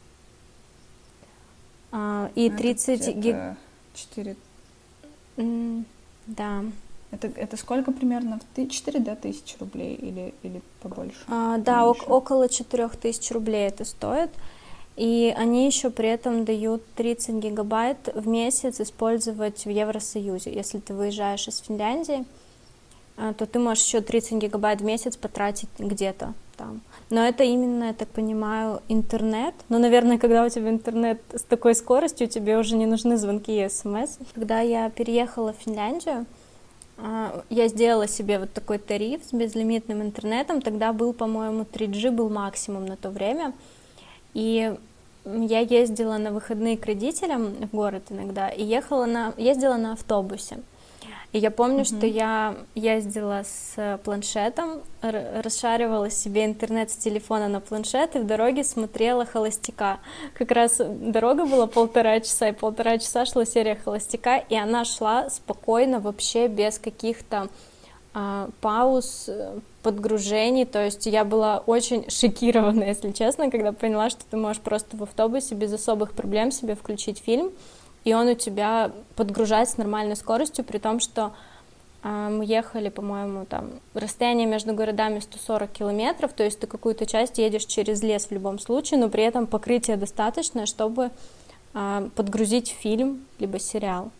А, 1.91 2.29
и 2.35 2.49
ну, 2.49 2.57
30 2.57 3.15
гиг... 3.15 3.35
4... 3.95 4.35
да. 6.27 6.63
Это, 7.11 7.27
это 7.27 7.55
сколько 7.55 7.91
примерно? 7.91 8.39
4 8.55 8.99
да, 8.99 9.15
тысячи 9.15 9.57
рублей 9.59 9.95
или, 9.95 10.33
или 10.43 10.61
побольше? 10.81 11.17
А, 11.27 11.57
да, 11.57 11.85
о- 11.85 11.95
около 12.07 12.49
4 12.49 12.89
тысяч 12.89 13.31
рублей 13.31 13.67
это 13.67 13.85
стоит. 13.85 14.31
И 14.95 15.33
они 15.35 15.65
еще 15.65 15.89
при 15.89 16.09
этом 16.09 16.45
дают 16.45 16.81
30 16.95 17.35
гигабайт 17.35 17.97
в 18.15 18.27
месяц 18.27 18.79
использовать 18.79 19.65
в 19.65 19.69
Евросоюзе. 19.69 20.53
Если 20.53 20.79
ты 20.79 20.93
выезжаешь 20.93 21.47
из 21.47 21.57
Финляндии, 21.59 22.25
а, 23.17 23.33
то 23.33 23.45
ты 23.45 23.59
можешь 23.59 23.85
еще 23.85 24.01
30 24.01 24.33
гигабайт 24.33 24.81
в 24.81 24.85
месяц 24.85 25.17
потратить 25.17 25.69
где-то 25.79 26.33
там. 26.57 26.81
Но 27.09 27.25
это 27.25 27.43
именно, 27.43 27.85
я 27.85 27.93
так 27.93 28.07
понимаю, 28.07 28.81
интернет. 28.87 29.53
Но, 29.67 29.79
наверное, 29.79 30.17
когда 30.17 30.45
у 30.45 30.49
тебя 30.49 30.69
интернет 30.69 31.21
с 31.33 31.43
такой 31.43 31.75
скоростью, 31.75 32.27
тебе 32.27 32.57
уже 32.57 32.77
не 32.77 32.85
нужны 32.85 33.17
звонки 33.17 33.65
и 33.65 33.69
смс. 33.69 34.17
Когда 34.33 34.61
я 34.61 34.89
переехала 34.89 35.53
в 35.53 35.57
Финляндию, 35.57 36.25
а, 36.97 37.43
я 37.49 37.67
сделала 37.67 38.07
себе 38.07 38.39
вот 38.39 38.53
такой 38.53 38.77
тариф 38.77 39.21
с 39.25 39.33
безлимитным 39.33 40.01
интернетом. 40.01 40.61
Тогда 40.61 40.93
был, 40.93 41.13
по-моему, 41.13 41.63
3G 41.63 42.11
был 42.11 42.29
максимум 42.29 42.85
на 42.85 42.95
то 42.95 43.09
время. 43.09 43.53
И 44.35 44.75
я 45.25 45.59
ездила 45.61 46.17
на 46.17 46.31
выходные 46.31 46.77
к 46.77 46.85
родителям 46.85 47.55
в 47.55 47.75
город 47.75 48.03
иногда 48.09 48.49
и 48.49 48.63
ехала 48.63 49.05
на, 49.05 49.33
ездила 49.37 49.77
на 49.77 49.93
автобусе. 49.93 50.57
И 51.31 51.39
я 51.39 51.51
помню, 51.51 51.81
mm-hmm. 51.81 51.97
что 51.97 52.05
я 52.05 52.55
ездила 52.75 53.43
с 53.43 53.99
планшетом, 54.05 54.81
расшаривала 55.01 56.09
себе 56.09 56.45
интернет 56.45 56.91
с 56.91 56.95
телефона 56.95 57.49
на 57.49 57.59
планшет 57.59 58.15
и 58.15 58.19
в 58.19 58.25
дороге 58.25 58.63
смотрела 58.63 59.25
«Холостяка». 59.25 59.99
Как 60.33 60.51
раз 60.51 60.77
дорога 60.79 61.45
была 61.45 61.67
полтора 61.67 62.21
часа, 62.21 62.49
и 62.49 62.51
полтора 62.53 62.99
часа 62.99 63.25
шла 63.25 63.45
серия 63.45 63.75
«Холостяка», 63.75 64.37
и 64.37 64.55
она 64.55 64.85
шла 64.85 65.29
спокойно, 65.29 65.99
вообще 65.99 66.47
без 66.47 66.79
каких-то 66.79 67.49
пауз, 68.61 69.29
подгружений, 69.85 70.65
то 70.65 70.83
есть 70.83 71.05
я 71.05 71.23
была 71.23 71.59
очень 71.59 72.09
шокирована, 72.09 72.83
если 72.83 73.11
честно, 73.11 73.51
когда 73.51 73.71
поняла, 73.71 74.09
что 74.09 74.23
ты 74.29 74.35
можешь 74.35 74.61
просто 74.61 74.97
в 74.97 75.03
автобусе 75.03 75.53
без 75.53 75.73
особых 75.73 76.13
проблем 76.13 76.51
себе 76.51 76.75
включить 76.75 77.19
фильм, 77.19 77.51
и 78.03 78.13
он 78.13 78.27
у 78.27 78.33
тебя 78.33 78.91
подгружает 79.15 79.69
с 79.69 79.77
нормальной 79.77 80.15
скоростью, 80.15 80.63
при 80.63 80.77
том, 80.77 80.99
что 80.99 81.33
э, 82.03 82.29
мы 82.31 82.45
ехали, 82.45 82.89
по-моему, 82.89 83.45
там 83.45 83.71
расстояние 83.93 84.47
между 84.47 84.73
городами 84.73 85.19
140 85.19 85.71
километров, 85.71 86.33
то 86.33 86.43
есть 86.43 86.59
ты 86.59 86.67
какую-то 86.67 87.05
часть 87.05 87.37
едешь 87.37 87.65
через 87.65 88.01
лес 88.01 88.27
в 88.27 88.31
любом 88.31 88.57
случае, 88.57 88.99
но 88.99 89.09
при 89.09 89.23
этом 89.23 89.45
покрытие 89.45 89.97
достаточное, 89.97 90.65
чтобы 90.65 91.11
э, 91.73 92.09
подгрузить 92.15 92.69
фильм 92.69 93.25
либо 93.39 93.59
сериал. 93.59 94.11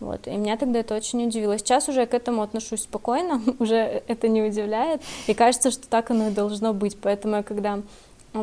Вот. 0.00 0.26
И 0.26 0.30
меня 0.30 0.56
тогда 0.56 0.80
это 0.80 0.94
очень 0.94 1.26
удивило. 1.26 1.58
Сейчас 1.58 1.88
уже 1.88 2.00
я 2.00 2.06
к 2.06 2.14
этому 2.14 2.42
отношусь 2.42 2.82
спокойно, 2.82 3.40
уже 3.58 4.02
это 4.06 4.28
не 4.28 4.42
удивляет. 4.42 5.02
И 5.26 5.34
кажется, 5.34 5.70
что 5.70 5.88
так 5.88 6.10
оно 6.10 6.28
и 6.28 6.30
должно 6.30 6.74
быть. 6.74 6.96
Поэтому 7.00 7.36
я 7.36 7.42
когда 7.42 7.80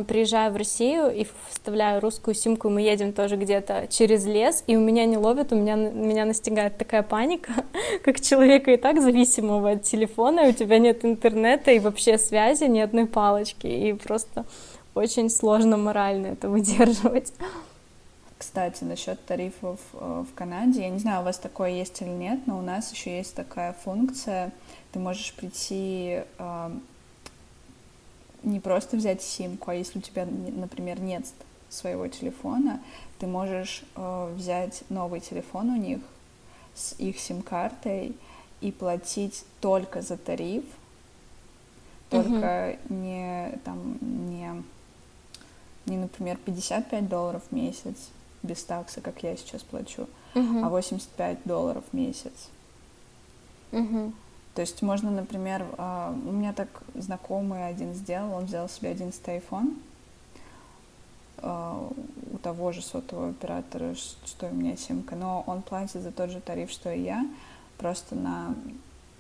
приезжаю 0.08 0.52
в 0.52 0.56
Россию 0.56 1.14
и 1.14 1.28
вставляю 1.50 2.02
русскую 2.02 2.34
симку, 2.34 2.70
мы 2.70 2.82
едем 2.82 3.14
тоже 3.14 3.36
где-то 3.36 3.86
через 3.90 4.26
лес, 4.26 4.64
и 4.66 4.76
у 4.76 4.80
меня 4.80 5.06
не 5.06 5.18
ловят, 5.18 5.52
у 5.52 5.56
меня, 5.56 5.76
меня 5.76 6.26
настигает 6.26 6.78
такая 6.80 7.04
паника, 7.04 7.52
как 8.04 8.20
человека 8.20 8.72
и 8.72 8.78
так 8.78 9.00
зависимого 9.00 9.72
от 9.72 9.84
телефона, 9.84 10.48
и 10.48 10.50
у 10.50 10.54
тебя 10.54 10.80
нет 10.80 11.06
интернета 11.06 11.70
и 11.72 11.78
вообще 11.78 12.18
связи, 12.18 12.64
ни 12.64 12.80
одной 12.80 13.06
палочки, 13.06 13.68
и 13.68 13.94
просто 13.94 14.46
очень 14.96 15.30
сложно 15.30 15.78
морально 15.78 16.28
это 16.28 16.50
выдерживать. 16.50 17.32
Кстати, 18.44 18.84
насчет 18.84 19.26
тарифов 19.26 19.80
э, 19.94 20.26
в 20.30 20.36
Канаде, 20.36 20.82
я 20.82 20.90
не 20.90 21.00
знаю, 21.00 21.22
у 21.22 21.24
вас 21.24 21.38
такое 21.38 21.70
есть 21.70 22.02
или 22.02 22.10
нет, 22.10 22.46
но 22.46 22.60
у 22.60 22.62
нас 22.62 22.92
еще 22.92 23.16
есть 23.16 23.36
такая 23.36 23.72
функция. 23.72 24.52
Ты 24.92 25.00
можешь 25.00 25.34
прийти 25.34 26.24
э, 26.38 26.72
не 28.44 28.60
просто 28.60 28.98
взять 28.98 29.22
симку, 29.22 29.72
а 29.72 29.76
если 29.76 30.00
у 30.00 30.02
тебя, 30.02 30.26
например, 30.26 31.00
нет 31.00 31.26
своего 31.70 32.06
телефона, 32.10 32.82
ты 33.18 33.28
можешь 33.28 33.86
э, 33.96 34.34
взять 34.36 34.84
новый 34.90 35.22
телефон 35.22 35.70
у 35.70 35.78
них 35.78 36.02
с 36.76 37.00
их 37.00 37.18
сим-картой 37.20 38.14
и 38.60 38.72
платить 38.74 39.46
только 39.62 40.02
за 40.02 40.18
тариф, 40.18 40.66
только 42.10 42.28
mm-hmm. 42.28 42.94
не 42.94 43.58
там 43.64 43.98
не 44.02 44.64
не, 45.86 45.98
например, 45.98 46.38
55 46.46 47.10
долларов 47.10 47.42
в 47.50 47.56
месяц, 47.56 48.10
без 48.44 48.64
такса, 48.64 49.02
как 49.02 49.24
я 49.24 49.36
сейчас 49.36 49.64
плачу, 49.64 50.08
uh-huh. 50.36 50.66
а 50.66 50.70
85 50.70 51.40
долларов 51.46 51.84
в 51.92 51.96
месяц. 51.96 52.50
Uh-huh. 53.72 54.12
То 54.54 54.62
есть 54.62 54.82
можно, 54.82 55.10
например, 55.10 55.66
а, 55.78 56.12
у 56.12 56.32
меня 56.32 56.54
так 56.54 56.84
знакомый 56.94 57.66
один 57.68 57.94
сделал, 57.94 58.34
он 58.34 58.46
взял 58.46 58.70
себе 58.70 58.92
11 58.92 59.20
iPhone 59.26 59.80
а, 61.38 61.90
у 62.32 62.38
того 62.38 62.72
же 62.72 62.82
сотового 62.82 63.30
оператора, 63.30 63.96
что 63.96 64.48
и 64.48 64.52
у 64.52 64.54
меня 64.54 64.78
симка, 64.78 65.16
но 65.16 65.44
он 65.48 65.64
платит 65.64 66.04
за 66.04 66.12
тот 66.12 66.30
же 66.30 66.40
тариф, 66.40 66.70
что 66.70 66.92
и 66.92 67.02
я, 67.02 67.26
просто 67.78 68.16
на 68.16 68.54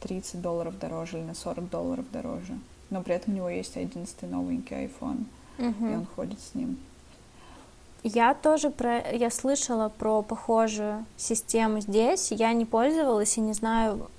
30 0.01 0.41
долларов 0.41 0.77
дороже 0.77 1.17
или 1.17 1.25
на 1.25 1.33
40 1.33 1.69
долларов 1.69 2.05
дороже. 2.11 2.59
Но 2.91 3.01
при 3.01 3.15
этом 3.15 3.33
у 3.33 3.37
него 3.37 3.49
есть 3.49 3.75
11 3.75 4.21
новенький 4.23 4.85
iPhone, 4.85 5.25
uh-huh. 5.57 5.93
и 5.93 5.95
он 5.95 6.05
ходит 6.05 6.39
с 6.39 6.53
ним. 6.53 6.77
Я 8.03 8.33
тоже 8.33 8.69
про, 8.69 8.99
я 9.11 9.29
слышала 9.31 9.87
про 9.87 10.21
похожую 10.21 11.05
систему 11.15 11.79
здесь. 11.79 12.31
Я 12.31 12.51
не 12.51 12.65
пользовалась 12.65 13.37
и 13.37 13.41
не 13.41 13.53
знаю, 13.53 14.09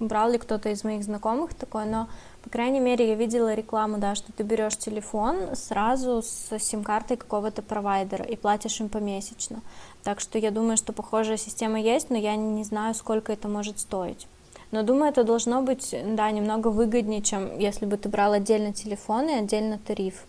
брал 0.00 0.30
ли 0.30 0.38
кто-то 0.38 0.70
из 0.70 0.82
моих 0.82 1.04
знакомых 1.04 1.52
такое, 1.52 1.84
но 1.84 2.08
по 2.42 2.48
крайней 2.48 2.80
мере 2.80 3.06
я 3.06 3.14
видела 3.14 3.52
рекламу, 3.52 3.98
да, 3.98 4.14
что 4.14 4.32
ты 4.32 4.44
берешь 4.44 4.78
телефон 4.78 5.56
сразу 5.56 6.22
с 6.22 6.58
сим-картой 6.58 7.18
какого-то 7.18 7.60
провайдера 7.60 8.24
и 8.24 8.34
платишь 8.34 8.80
им 8.80 8.88
помесячно. 8.88 9.60
Так 10.02 10.20
что 10.20 10.38
я 10.38 10.50
думаю, 10.50 10.78
что 10.78 10.94
похожая 10.94 11.36
система 11.36 11.78
есть, 11.78 12.08
но 12.08 12.16
я 12.16 12.36
не 12.36 12.64
знаю, 12.64 12.94
сколько 12.94 13.30
это 13.30 13.48
может 13.48 13.78
стоить. 13.78 14.26
Но 14.70 14.82
думаю, 14.82 15.10
это 15.10 15.22
должно 15.22 15.62
быть, 15.62 15.94
да, 16.16 16.30
немного 16.30 16.68
выгоднее, 16.68 17.22
чем 17.22 17.58
если 17.58 17.84
бы 17.84 17.98
ты 17.98 18.08
брал 18.08 18.32
отдельно 18.32 18.72
телефон 18.72 19.28
и 19.28 19.34
отдельно 19.34 19.78
тариф. 19.78 20.24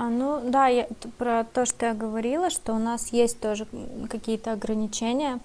А, 0.00 0.10
ну 0.10 0.40
да, 0.44 0.68
я, 0.68 0.86
про 1.18 1.42
то, 1.42 1.66
что 1.66 1.86
я 1.86 1.92
говорила, 1.92 2.50
что 2.50 2.72
у 2.72 2.78
нас 2.78 3.08
есть 3.12 3.40
тоже 3.40 3.66
какие-то 4.08 4.52
ограничения, 4.52 5.40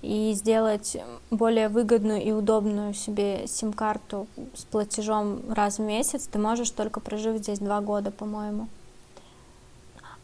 и 0.00 0.32
сделать 0.32 0.96
более 1.30 1.68
выгодную 1.68 2.22
и 2.22 2.32
удобную 2.32 2.94
себе 2.94 3.46
сим-карту 3.46 4.28
с 4.54 4.64
платежом 4.64 5.42
раз 5.52 5.76
в 5.76 5.82
месяц 5.82 6.26
ты 6.26 6.38
можешь 6.38 6.70
только 6.70 7.00
прожив 7.00 7.36
здесь 7.36 7.58
два 7.58 7.82
года, 7.82 8.10
по-моему. 8.10 8.68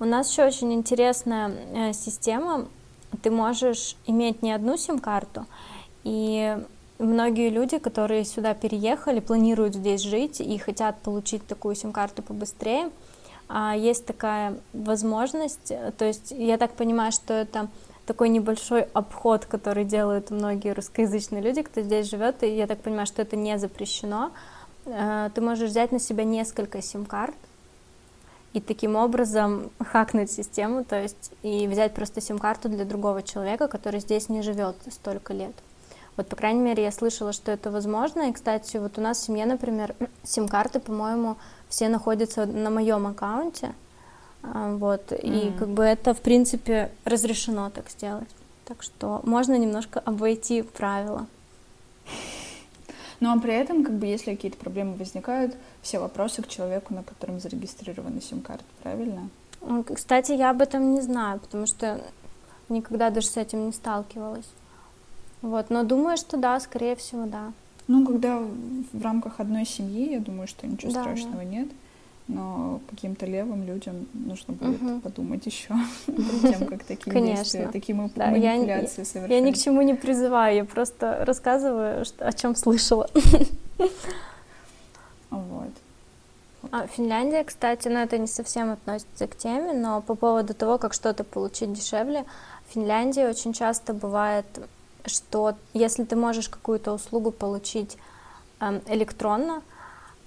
У 0.01 0.07
нас 0.07 0.31
еще 0.31 0.47
очень 0.47 0.73
интересная 0.73 1.51
э, 1.51 1.93
система. 1.93 2.69
Ты 3.23 3.31
можешь 3.31 3.97
иметь 4.07 4.41
не 4.43 4.53
одну 4.53 4.79
сим-карту, 4.79 5.45
и 6.05 6.57
многие 6.99 7.51
люди, 7.51 7.77
которые 7.77 8.25
сюда 8.25 8.55
переехали, 8.55 9.21
планируют 9.21 9.75
здесь 9.75 10.01
жить 10.01 10.41
и 10.41 10.57
хотят 10.57 11.03
получить 11.03 11.47
такую 11.47 11.75
сим-карту 11.75 12.23
побыстрее, 12.23 12.91
есть 13.77 14.07
такая 14.07 14.57
возможность, 14.73 15.73
то 15.99 16.05
есть 16.05 16.31
я 16.31 16.57
так 16.57 16.73
понимаю, 16.73 17.13
что 17.13 17.35
это 17.35 17.69
такой 18.07 18.29
небольшой 18.29 18.83
обход, 18.93 19.47
который 19.47 19.85
делают 19.85 20.31
многие 20.31 20.73
русскоязычные 20.73 21.43
люди, 21.43 21.63
кто 21.63 21.83
здесь 21.83 22.11
живет, 22.11 22.43
и 22.43 22.57
я 22.57 22.67
так 22.67 22.81
понимаю, 22.81 23.07
что 23.07 23.23
это 23.23 23.37
не 23.37 23.59
запрещено. 23.59 24.33
Э, 24.87 25.31
ты 25.35 25.41
можешь 25.41 25.71
взять 25.71 25.93
на 25.93 25.99
себя 25.99 26.25
несколько 26.25 26.83
сим-карт 26.83 27.35
и 28.53 28.61
таким 28.61 28.97
образом 28.97 29.71
хакнуть 29.79 30.31
систему, 30.31 30.85
то 30.85 31.01
есть 31.01 31.33
и 31.43 31.67
взять 31.67 31.95
просто 31.95 32.21
сим-карту 32.21 32.69
для 32.69 32.85
другого 32.85 33.23
человека, 33.23 33.69
который 33.69 34.01
здесь 34.01 34.29
не 34.29 34.43
живет 34.43 34.77
столько 34.91 35.33
лет. 35.33 35.55
Вот, 36.17 36.29
по 36.29 36.37
крайней 36.37 36.61
мере, 36.61 36.83
я 36.83 36.93
слышала, 36.93 37.33
что 37.33 37.53
это 37.53 37.71
возможно. 37.71 38.29
И, 38.29 38.33
кстати, 38.33 38.77
вот 38.77 38.99
у 38.99 39.01
нас 39.01 39.19
в 39.19 39.25
семье, 39.25 39.47
например, 39.47 39.95
сим-карты, 40.23 40.81
по-моему, 40.81 41.37
все 41.69 41.89
находятся 41.89 42.45
на 42.47 42.71
моем 42.71 43.07
аккаунте. 43.07 43.73
А, 44.43 44.75
вот, 44.75 45.13
mm. 45.13 45.21
и 45.21 45.59
как 45.59 45.69
бы 45.69 45.85
это, 45.85 46.15
в 46.15 46.21
принципе, 46.21 46.91
разрешено 47.05 47.71
так 47.71 47.91
сделать. 47.91 48.29
Так 48.65 48.83
что 48.83 49.21
можно 49.25 49.57
немножко 49.57 50.01
обойти 50.01 50.63
правила. 50.63 51.27
Ну 53.21 53.33
а 53.33 53.39
при 53.41 53.55
этом, 53.55 53.85
как 53.85 53.95
бы, 53.95 54.07
если 54.07 54.35
какие-то 54.35 54.59
проблемы 54.59 54.95
возникают, 54.97 55.55
все 55.81 56.01
вопросы 56.01 56.43
к 56.43 56.49
человеку, 56.49 56.93
на 56.93 57.05
котором 57.05 57.39
зарегистрирована 57.39 58.21
сим-карта, 58.21 58.65
правильно? 58.83 59.29
Кстати, 59.95 60.33
я 60.33 60.51
об 60.51 60.61
этом 60.61 60.95
не 60.95 61.01
знаю, 61.03 61.39
потому 61.39 61.67
что 61.67 62.01
никогда 62.69 63.11
даже 63.11 63.29
с 63.29 63.37
этим 63.37 63.67
не 63.67 63.73
сталкивалась. 63.73 64.47
Вот, 65.43 65.71
но 65.71 65.83
думаю, 65.83 66.17
что 66.17 66.37
да, 66.37 66.59
скорее 66.61 66.97
всего, 66.97 67.27
да. 67.27 67.53
Ну, 67.89 68.07
когда 68.07 68.39
в 68.39 69.03
рамках 69.03 69.41
одной 69.41 69.67
семьи, 69.67 70.13
я 70.13 70.21
думаю, 70.21 70.47
что 70.47 70.67
ничего 70.67 70.93
да, 70.93 71.03
страшного 71.03 71.39
да. 71.39 71.45
нет 71.45 71.69
но 72.29 72.81
каким-то 72.89 73.27
левым 73.27 73.65
людям 73.65 74.07
нужно 74.13 74.55
будет 74.55 74.81
угу. 74.81 75.01
подумать 75.01 75.45
еще 75.47 75.75
перед 76.07 76.41
тем, 76.59 76.67
как 76.67 76.85
такие 76.85 77.13
Конечно. 77.13 77.37
действия, 77.37 77.69
такие 77.69 78.11
да, 78.15 78.27
манипуляции 78.31 79.01
я, 79.01 79.05
совершать. 79.05 79.31
Я 79.31 79.41
ни 79.41 79.53
к 79.53 79.57
чему 79.57 79.83
не 79.83 79.95
призываю, 79.95 80.57
я 80.57 80.65
просто 80.65 81.25
рассказываю, 81.25 82.05
что, 82.05 82.27
о 82.27 82.33
чем 82.33 82.57
слышала. 82.57 83.09
Вот. 85.31 85.71
А 86.71 86.87
Финляндия, 86.87 87.43
кстати, 87.43 87.89
ну 87.89 88.01
это 88.01 88.19
не 88.19 88.27
совсем 88.27 88.71
относится 88.71 89.27
к 89.27 89.35
теме, 89.35 89.73
но 89.73 90.03
по 90.03 90.15
поводу 90.15 90.53
того, 90.53 90.77
как 90.77 90.93
что-то 90.93 91.25
получить 91.25 91.73
дешевле, 91.73 92.27
в 92.69 92.75
Финляндии 92.75 93.23
очень 93.23 93.55
часто 93.55 93.95
бывает, 93.95 94.45
что 95.07 95.55
если 95.75 96.05
ты 96.05 96.17
можешь 96.17 96.49
какую-то 96.49 96.93
услугу 96.93 97.31
получить 97.31 97.97
эм, 98.61 98.81
электронно, 98.87 99.63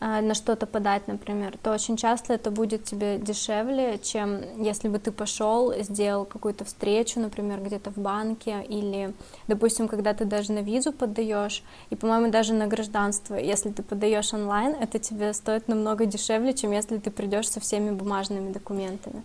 а, 0.02 0.22
на 0.22 0.34
что-то 0.34 0.66
подать, 0.66 1.08
например, 1.08 1.58
то 1.64 1.72
очень 1.72 1.96
часто 1.96 2.34
это 2.34 2.52
будет 2.52 2.84
тебе 2.84 3.18
дешевле, 3.18 3.98
чем 3.98 4.62
если 4.62 4.90
бы 4.90 5.00
ты 5.00 5.12
пошел, 5.12 5.74
сделал 5.82 6.26
какую-то 6.26 6.66
встречу, 6.66 7.20
например, 7.20 7.62
где-то 7.62 7.92
в 7.92 7.98
банке, 7.98 8.64
или, 8.68 9.14
допустим, 9.48 9.88
когда 9.88 10.14
ты 10.14 10.26
даже 10.26 10.52
на 10.52 10.60
визу 10.60 10.92
подаешь, 10.92 11.64
и, 11.92 11.96
по-моему, 11.96 12.30
даже 12.30 12.54
на 12.54 12.68
гражданство, 12.68 13.36
если 13.36 13.70
ты 13.72 13.84
подаешь 13.84 14.34
онлайн, 14.34 14.76
это 14.76 15.00
тебе 15.00 15.34
стоит 15.34 15.70
намного 15.70 16.06
дешевле, 16.06 16.54
чем 16.54 16.72
если 16.72 16.98
ты 16.98 17.10
придешь 17.10 17.50
со 17.50 17.62
всеми 17.62 17.92
бумажными 17.92 18.52
документами. 18.52 19.24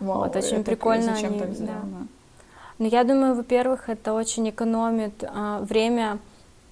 Вау, 0.00 0.24
вот, 0.24 0.36
очень 0.36 0.64
прикольно. 0.64 1.14
Они? 1.14 1.40
Да. 1.40 1.82
Но 2.78 2.86
я 2.86 3.04
думаю, 3.04 3.34
во-первых, 3.34 3.88
это 3.88 4.12
очень 4.12 4.48
экономит 4.50 5.24
а, 5.24 5.60
время 5.60 6.18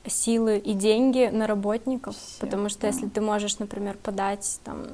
силы 0.07 0.59
и 0.59 0.73
деньги 0.73 1.29
на 1.33 1.47
работников, 1.47 2.17
Все, 2.17 2.41
потому 2.41 2.69
что 2.69 2.83
да. 2.83 2.89
если 2.89 3.09
ты 3.09 3.21
можешь, 3.21 3.59
например, 3.59 3.97
подать 4.03 4.61
там 4.65 4.87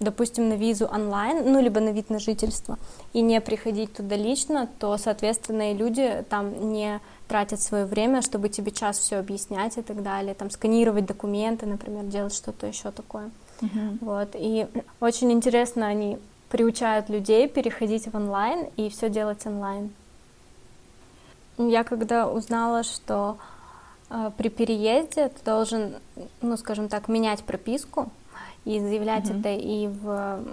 допустим, 0.00 0.48
на 0.48 0.54
визу 0.54 0.86
онлайн, 0.86 1.50
ну, 1.50 1.60
либо 1.60 1.80
на 1.80 1.90
вид 1.90 2.10
на 2.10 2.18
жительство, 2.18 2.78
и 3.12 3.20
не 3.20 3.40
приходить 3.40 3.92
туда 3.92 4.16
лично, 4.16 4.68
то, 4.78 4.96
соответственно, 4.96 5.72
и 5.72 5.76
люди 5.76 6.24
там 6.28 6.70
не 6.72 7.00
тратят 7.26 7.60
свое 7.60 7.84
время, 7.84 8.22
чтобы 8.22 8.48
тебе 8.48 8.70
час 8.70 8.98
все 8.98 9.16
объяснять 9.16 9.76
и 9.76 9.82
так 9.82 10.02
далее, 10.02 10.34
там, 10.34 10.50
сканировать 10.50 11.06
документы, 11.06 11.66
например, 11.66 12.04
делать 12.04 12.34
что-то 12.34 12.66
еще 12.66 12.90
такое. 12.90 13.30
Uh-huh. 13.60 13.98
Вот, 14.00 14.28
и 14.34 14.66
очень 15.00 15.32
интересно, 15.32 15.88
они 15.88 16.18
приучают 16.48 17.08
людей 17.08 17.48
переходить 17.48 18.06
в 18.06 18.14
онлайн 18.14 18.68
и 18.76 18.88
все 18.88 19.10
делать 19.10 19.44
онлайн. 19.46 19.90
Я 21.58 21.82
когда 21.82 22.28
узнала, 22.28 22.84
что 22.84 23.36
а, 24.10 24.30
при 24.30 24.48
переезде 24.48 25.28
ты 25.28 25.44
должен, 25.44 25.96
ну, 26.40 26.56
скажем 26.56 26.88
так, 26.88 27.08
менять 27.08 27.42
прописку 27.42 28.10
и 28.64 28.80
заявлять 28.80 29.24
mm-hmm. 29.24 29.40
это 29.40 29.48
и 29.50 29.88
в, 29.88 30.44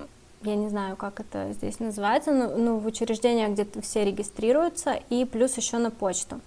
я 0.41 0.55
не 0.55 0.69
знаю, 0.69 0.95
как 0.95 1.19
это 1.19 1.53
здесь 1.53 1.79
называется, 1.79 2.31
но, 2.31 2.49
ну, 2.57 2.77
в 2.77 2.85
учреждениях, 2.85 3.51
где 3.51 3.67
все 3.81 4.03
регистрируются, 4.03 4.99
и 5.09 5.25
плюс 5.25 5.55
еще 5.57 5.77
на 5.77 5.91
почту. 5.91 6.41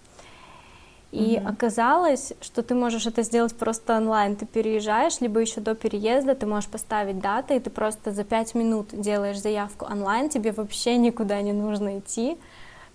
И 1.10 1.36
mm-hmm. 1.36 1.48
оказалось, 1.48 2.34
что 2.42 2.62
ты 2.62 2.74
можешь 2.74 3.06
это 3.06 3.22
сделать 3.22 3.54
просто 3.54 3.96
онлайн. 3.96 4.36
Ты 4.36 4.44
переезжаешь, 4.44 5.20
либо 5.20 5.40
еще 5.40 5.62
до 5.62 5.74
переезда 5.74 6.34
ты 6.34 6.44
можешь 6.44 6.68
поставить 6.68 7.20
даты, 7.20 7.56
и 7.56 7.60
ты 7.60 7.70
просто 7.70 8.12
за 8.12 8.24
пять 8.24 8.54
минут 8.54 8.88
делаешь 8.92 9.40
заявку 9.40 9.86
онлайн, 9.86 10.28
тебе 10.28 10.52
вообще 10.52 10.98
никуда 10.98 11.40
не 11.40 11.52
нужно 11.52 12.00
идти 12.00 12.36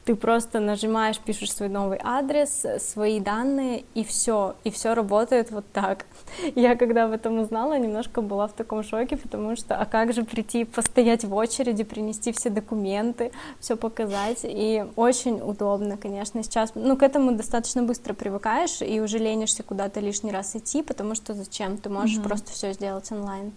ты 0.05 0.15
просто 0.15 0.59
нажимаешь, 0.59 1.17
пишешь 1.19 1.53
свой 1.53 1.69
новый 1.69 1.99
адрес, 2.03 2.65
свои 2.79 3.19
данные, 3.19 3.85
и 3.93 4.03
все, 4.03 4.55
и 4.63 4.71
все 4.71 4.93
работает 4.93 5.51
вот 5.51 5.65
так. 5.71 6.05
Я 6.55 6.75
когда 6.75 7.05
об 7.05 7.11
этом 7.11 7.39
узнала, 7.39 7.77
немножко 7.77 8.21
была 8.21 8.47
в 8.47 8.53
таком 8.53 8.83
шоке, 8.83 9.15
потому 9.15 9.55
что, 9.55 9.77
а 9.77 9.85
как 9.85 10.13
же 10.13 10.23
прийти, 10.23 10.65
постоять 10.65 11.23
в 11.23 11.33
очереди, 11.33 11.83
принести 11.83 12.33
все 12.33 12.49
документы, 12.49 13.31
все 13.59 13.77
показать, 13.77 14.41
и 14.43 14.85
очень 14.95 15.39
удобно, 15.41 15.95
конечно, 15.95 16.43
сейчас, 16.43 16.73
ну, 16.75 16.97
к 16.97 17.03
этому 17.03 17.31
достаточно 17.31 17.81
быстро 17.83 18.13
привыкаешь, 18.13 18.81
и 18.81 18.99
уже 18.99 19.19
ленишься 19.19 19.63
куда-то 19.63 20.01
лишний 20.01 20.31
раз 20.31 20.55
идти, 20.55 20.83
потому 20.83 21.15
что 21.15 21.33
зачем, 21.33 21.77
ты 21.77 21.89
можешь 21.89 22.17
mm-hmm. 22.17 22.23
просто 22.23 22.51
все 22.51 22.73
сделать 22.73 23.09
онлайн. 23.11 23.53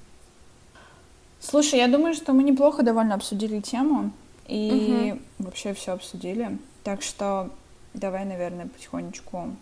Слушай, 1.40 1.80
я 1.80 1.88
думаю, 1.88 2.14
что 2.14 2.32
мы 2.32 2.44
неплохо 2.44 2.82
довольно 2.82 3.14
обсудили 3.14 3.60
тему 3.60 4.12
и 4.48 5.12
угу. 5.12 5.46
вообще 5.46 5.74
все 5.74 5.92
обсудили. 5.92 6.58
Так 6.84 7.02
что 7.02 7.50
давай, 7.94 8.24
наверное, 8.24 8.66
потихонечку 8.66 9.56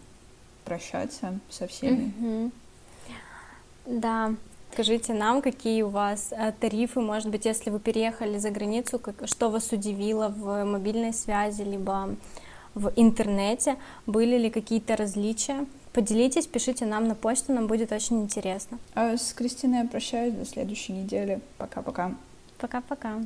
прощаться 0.65 1.39
со 1.51 1.67
всеми. 1.67 2.13
Угу. 2.19 2.51
Да. 3.87 4.35
Скажите 4.73 5.15
нам, 5.15 5.41
какие 5.41 5.83
у 5.83 5.89
вас 5.89 6.33
э, 6.33 6.53
тарифы, 6.59 7.01
может 7.01 7.29
быть, 7.29 7.45
если 7.45 7.71
вы 7.71 7.79
переехали 7.79 8.39
за 8.39 8.51
границу, 8.51 8.99
как, 8.99 9.29
что 9.29 9.49
вас 9.49 9.71
удивило 9.71 10.29
в 10.29 10.65
мобильной 10.65 11.13
связи, 11.13 11.63
либо 11.63 12.17
в 12.75 12.93
интернете, 12.97 13.77
были 14.07 14.37
ли 14.37 14.51
какие-то 14.51 14.97
различия? 14.97 15.67
Поделитесь, 15.93 16.49
пишите 16.49 16.87
нам 16.87 17.07
на 17.07 17.15
почту, 17.15 17.53
нам 17.53 17.69
будет 17.69 17.93
очень 17.93 18.21
интересно. 18.23 18.81
А 18.97 19.17
с 19.17 19.33
Кристиной 19.33 19.83
я 19.83 19.85
прощаюсь 19.85 20.35
до 20.35 20.45
следующей 20.45 20.93
недели. 20.93 21.41
Пока-пока. 21.57 22.13
Пока-пока. 22.59 23.21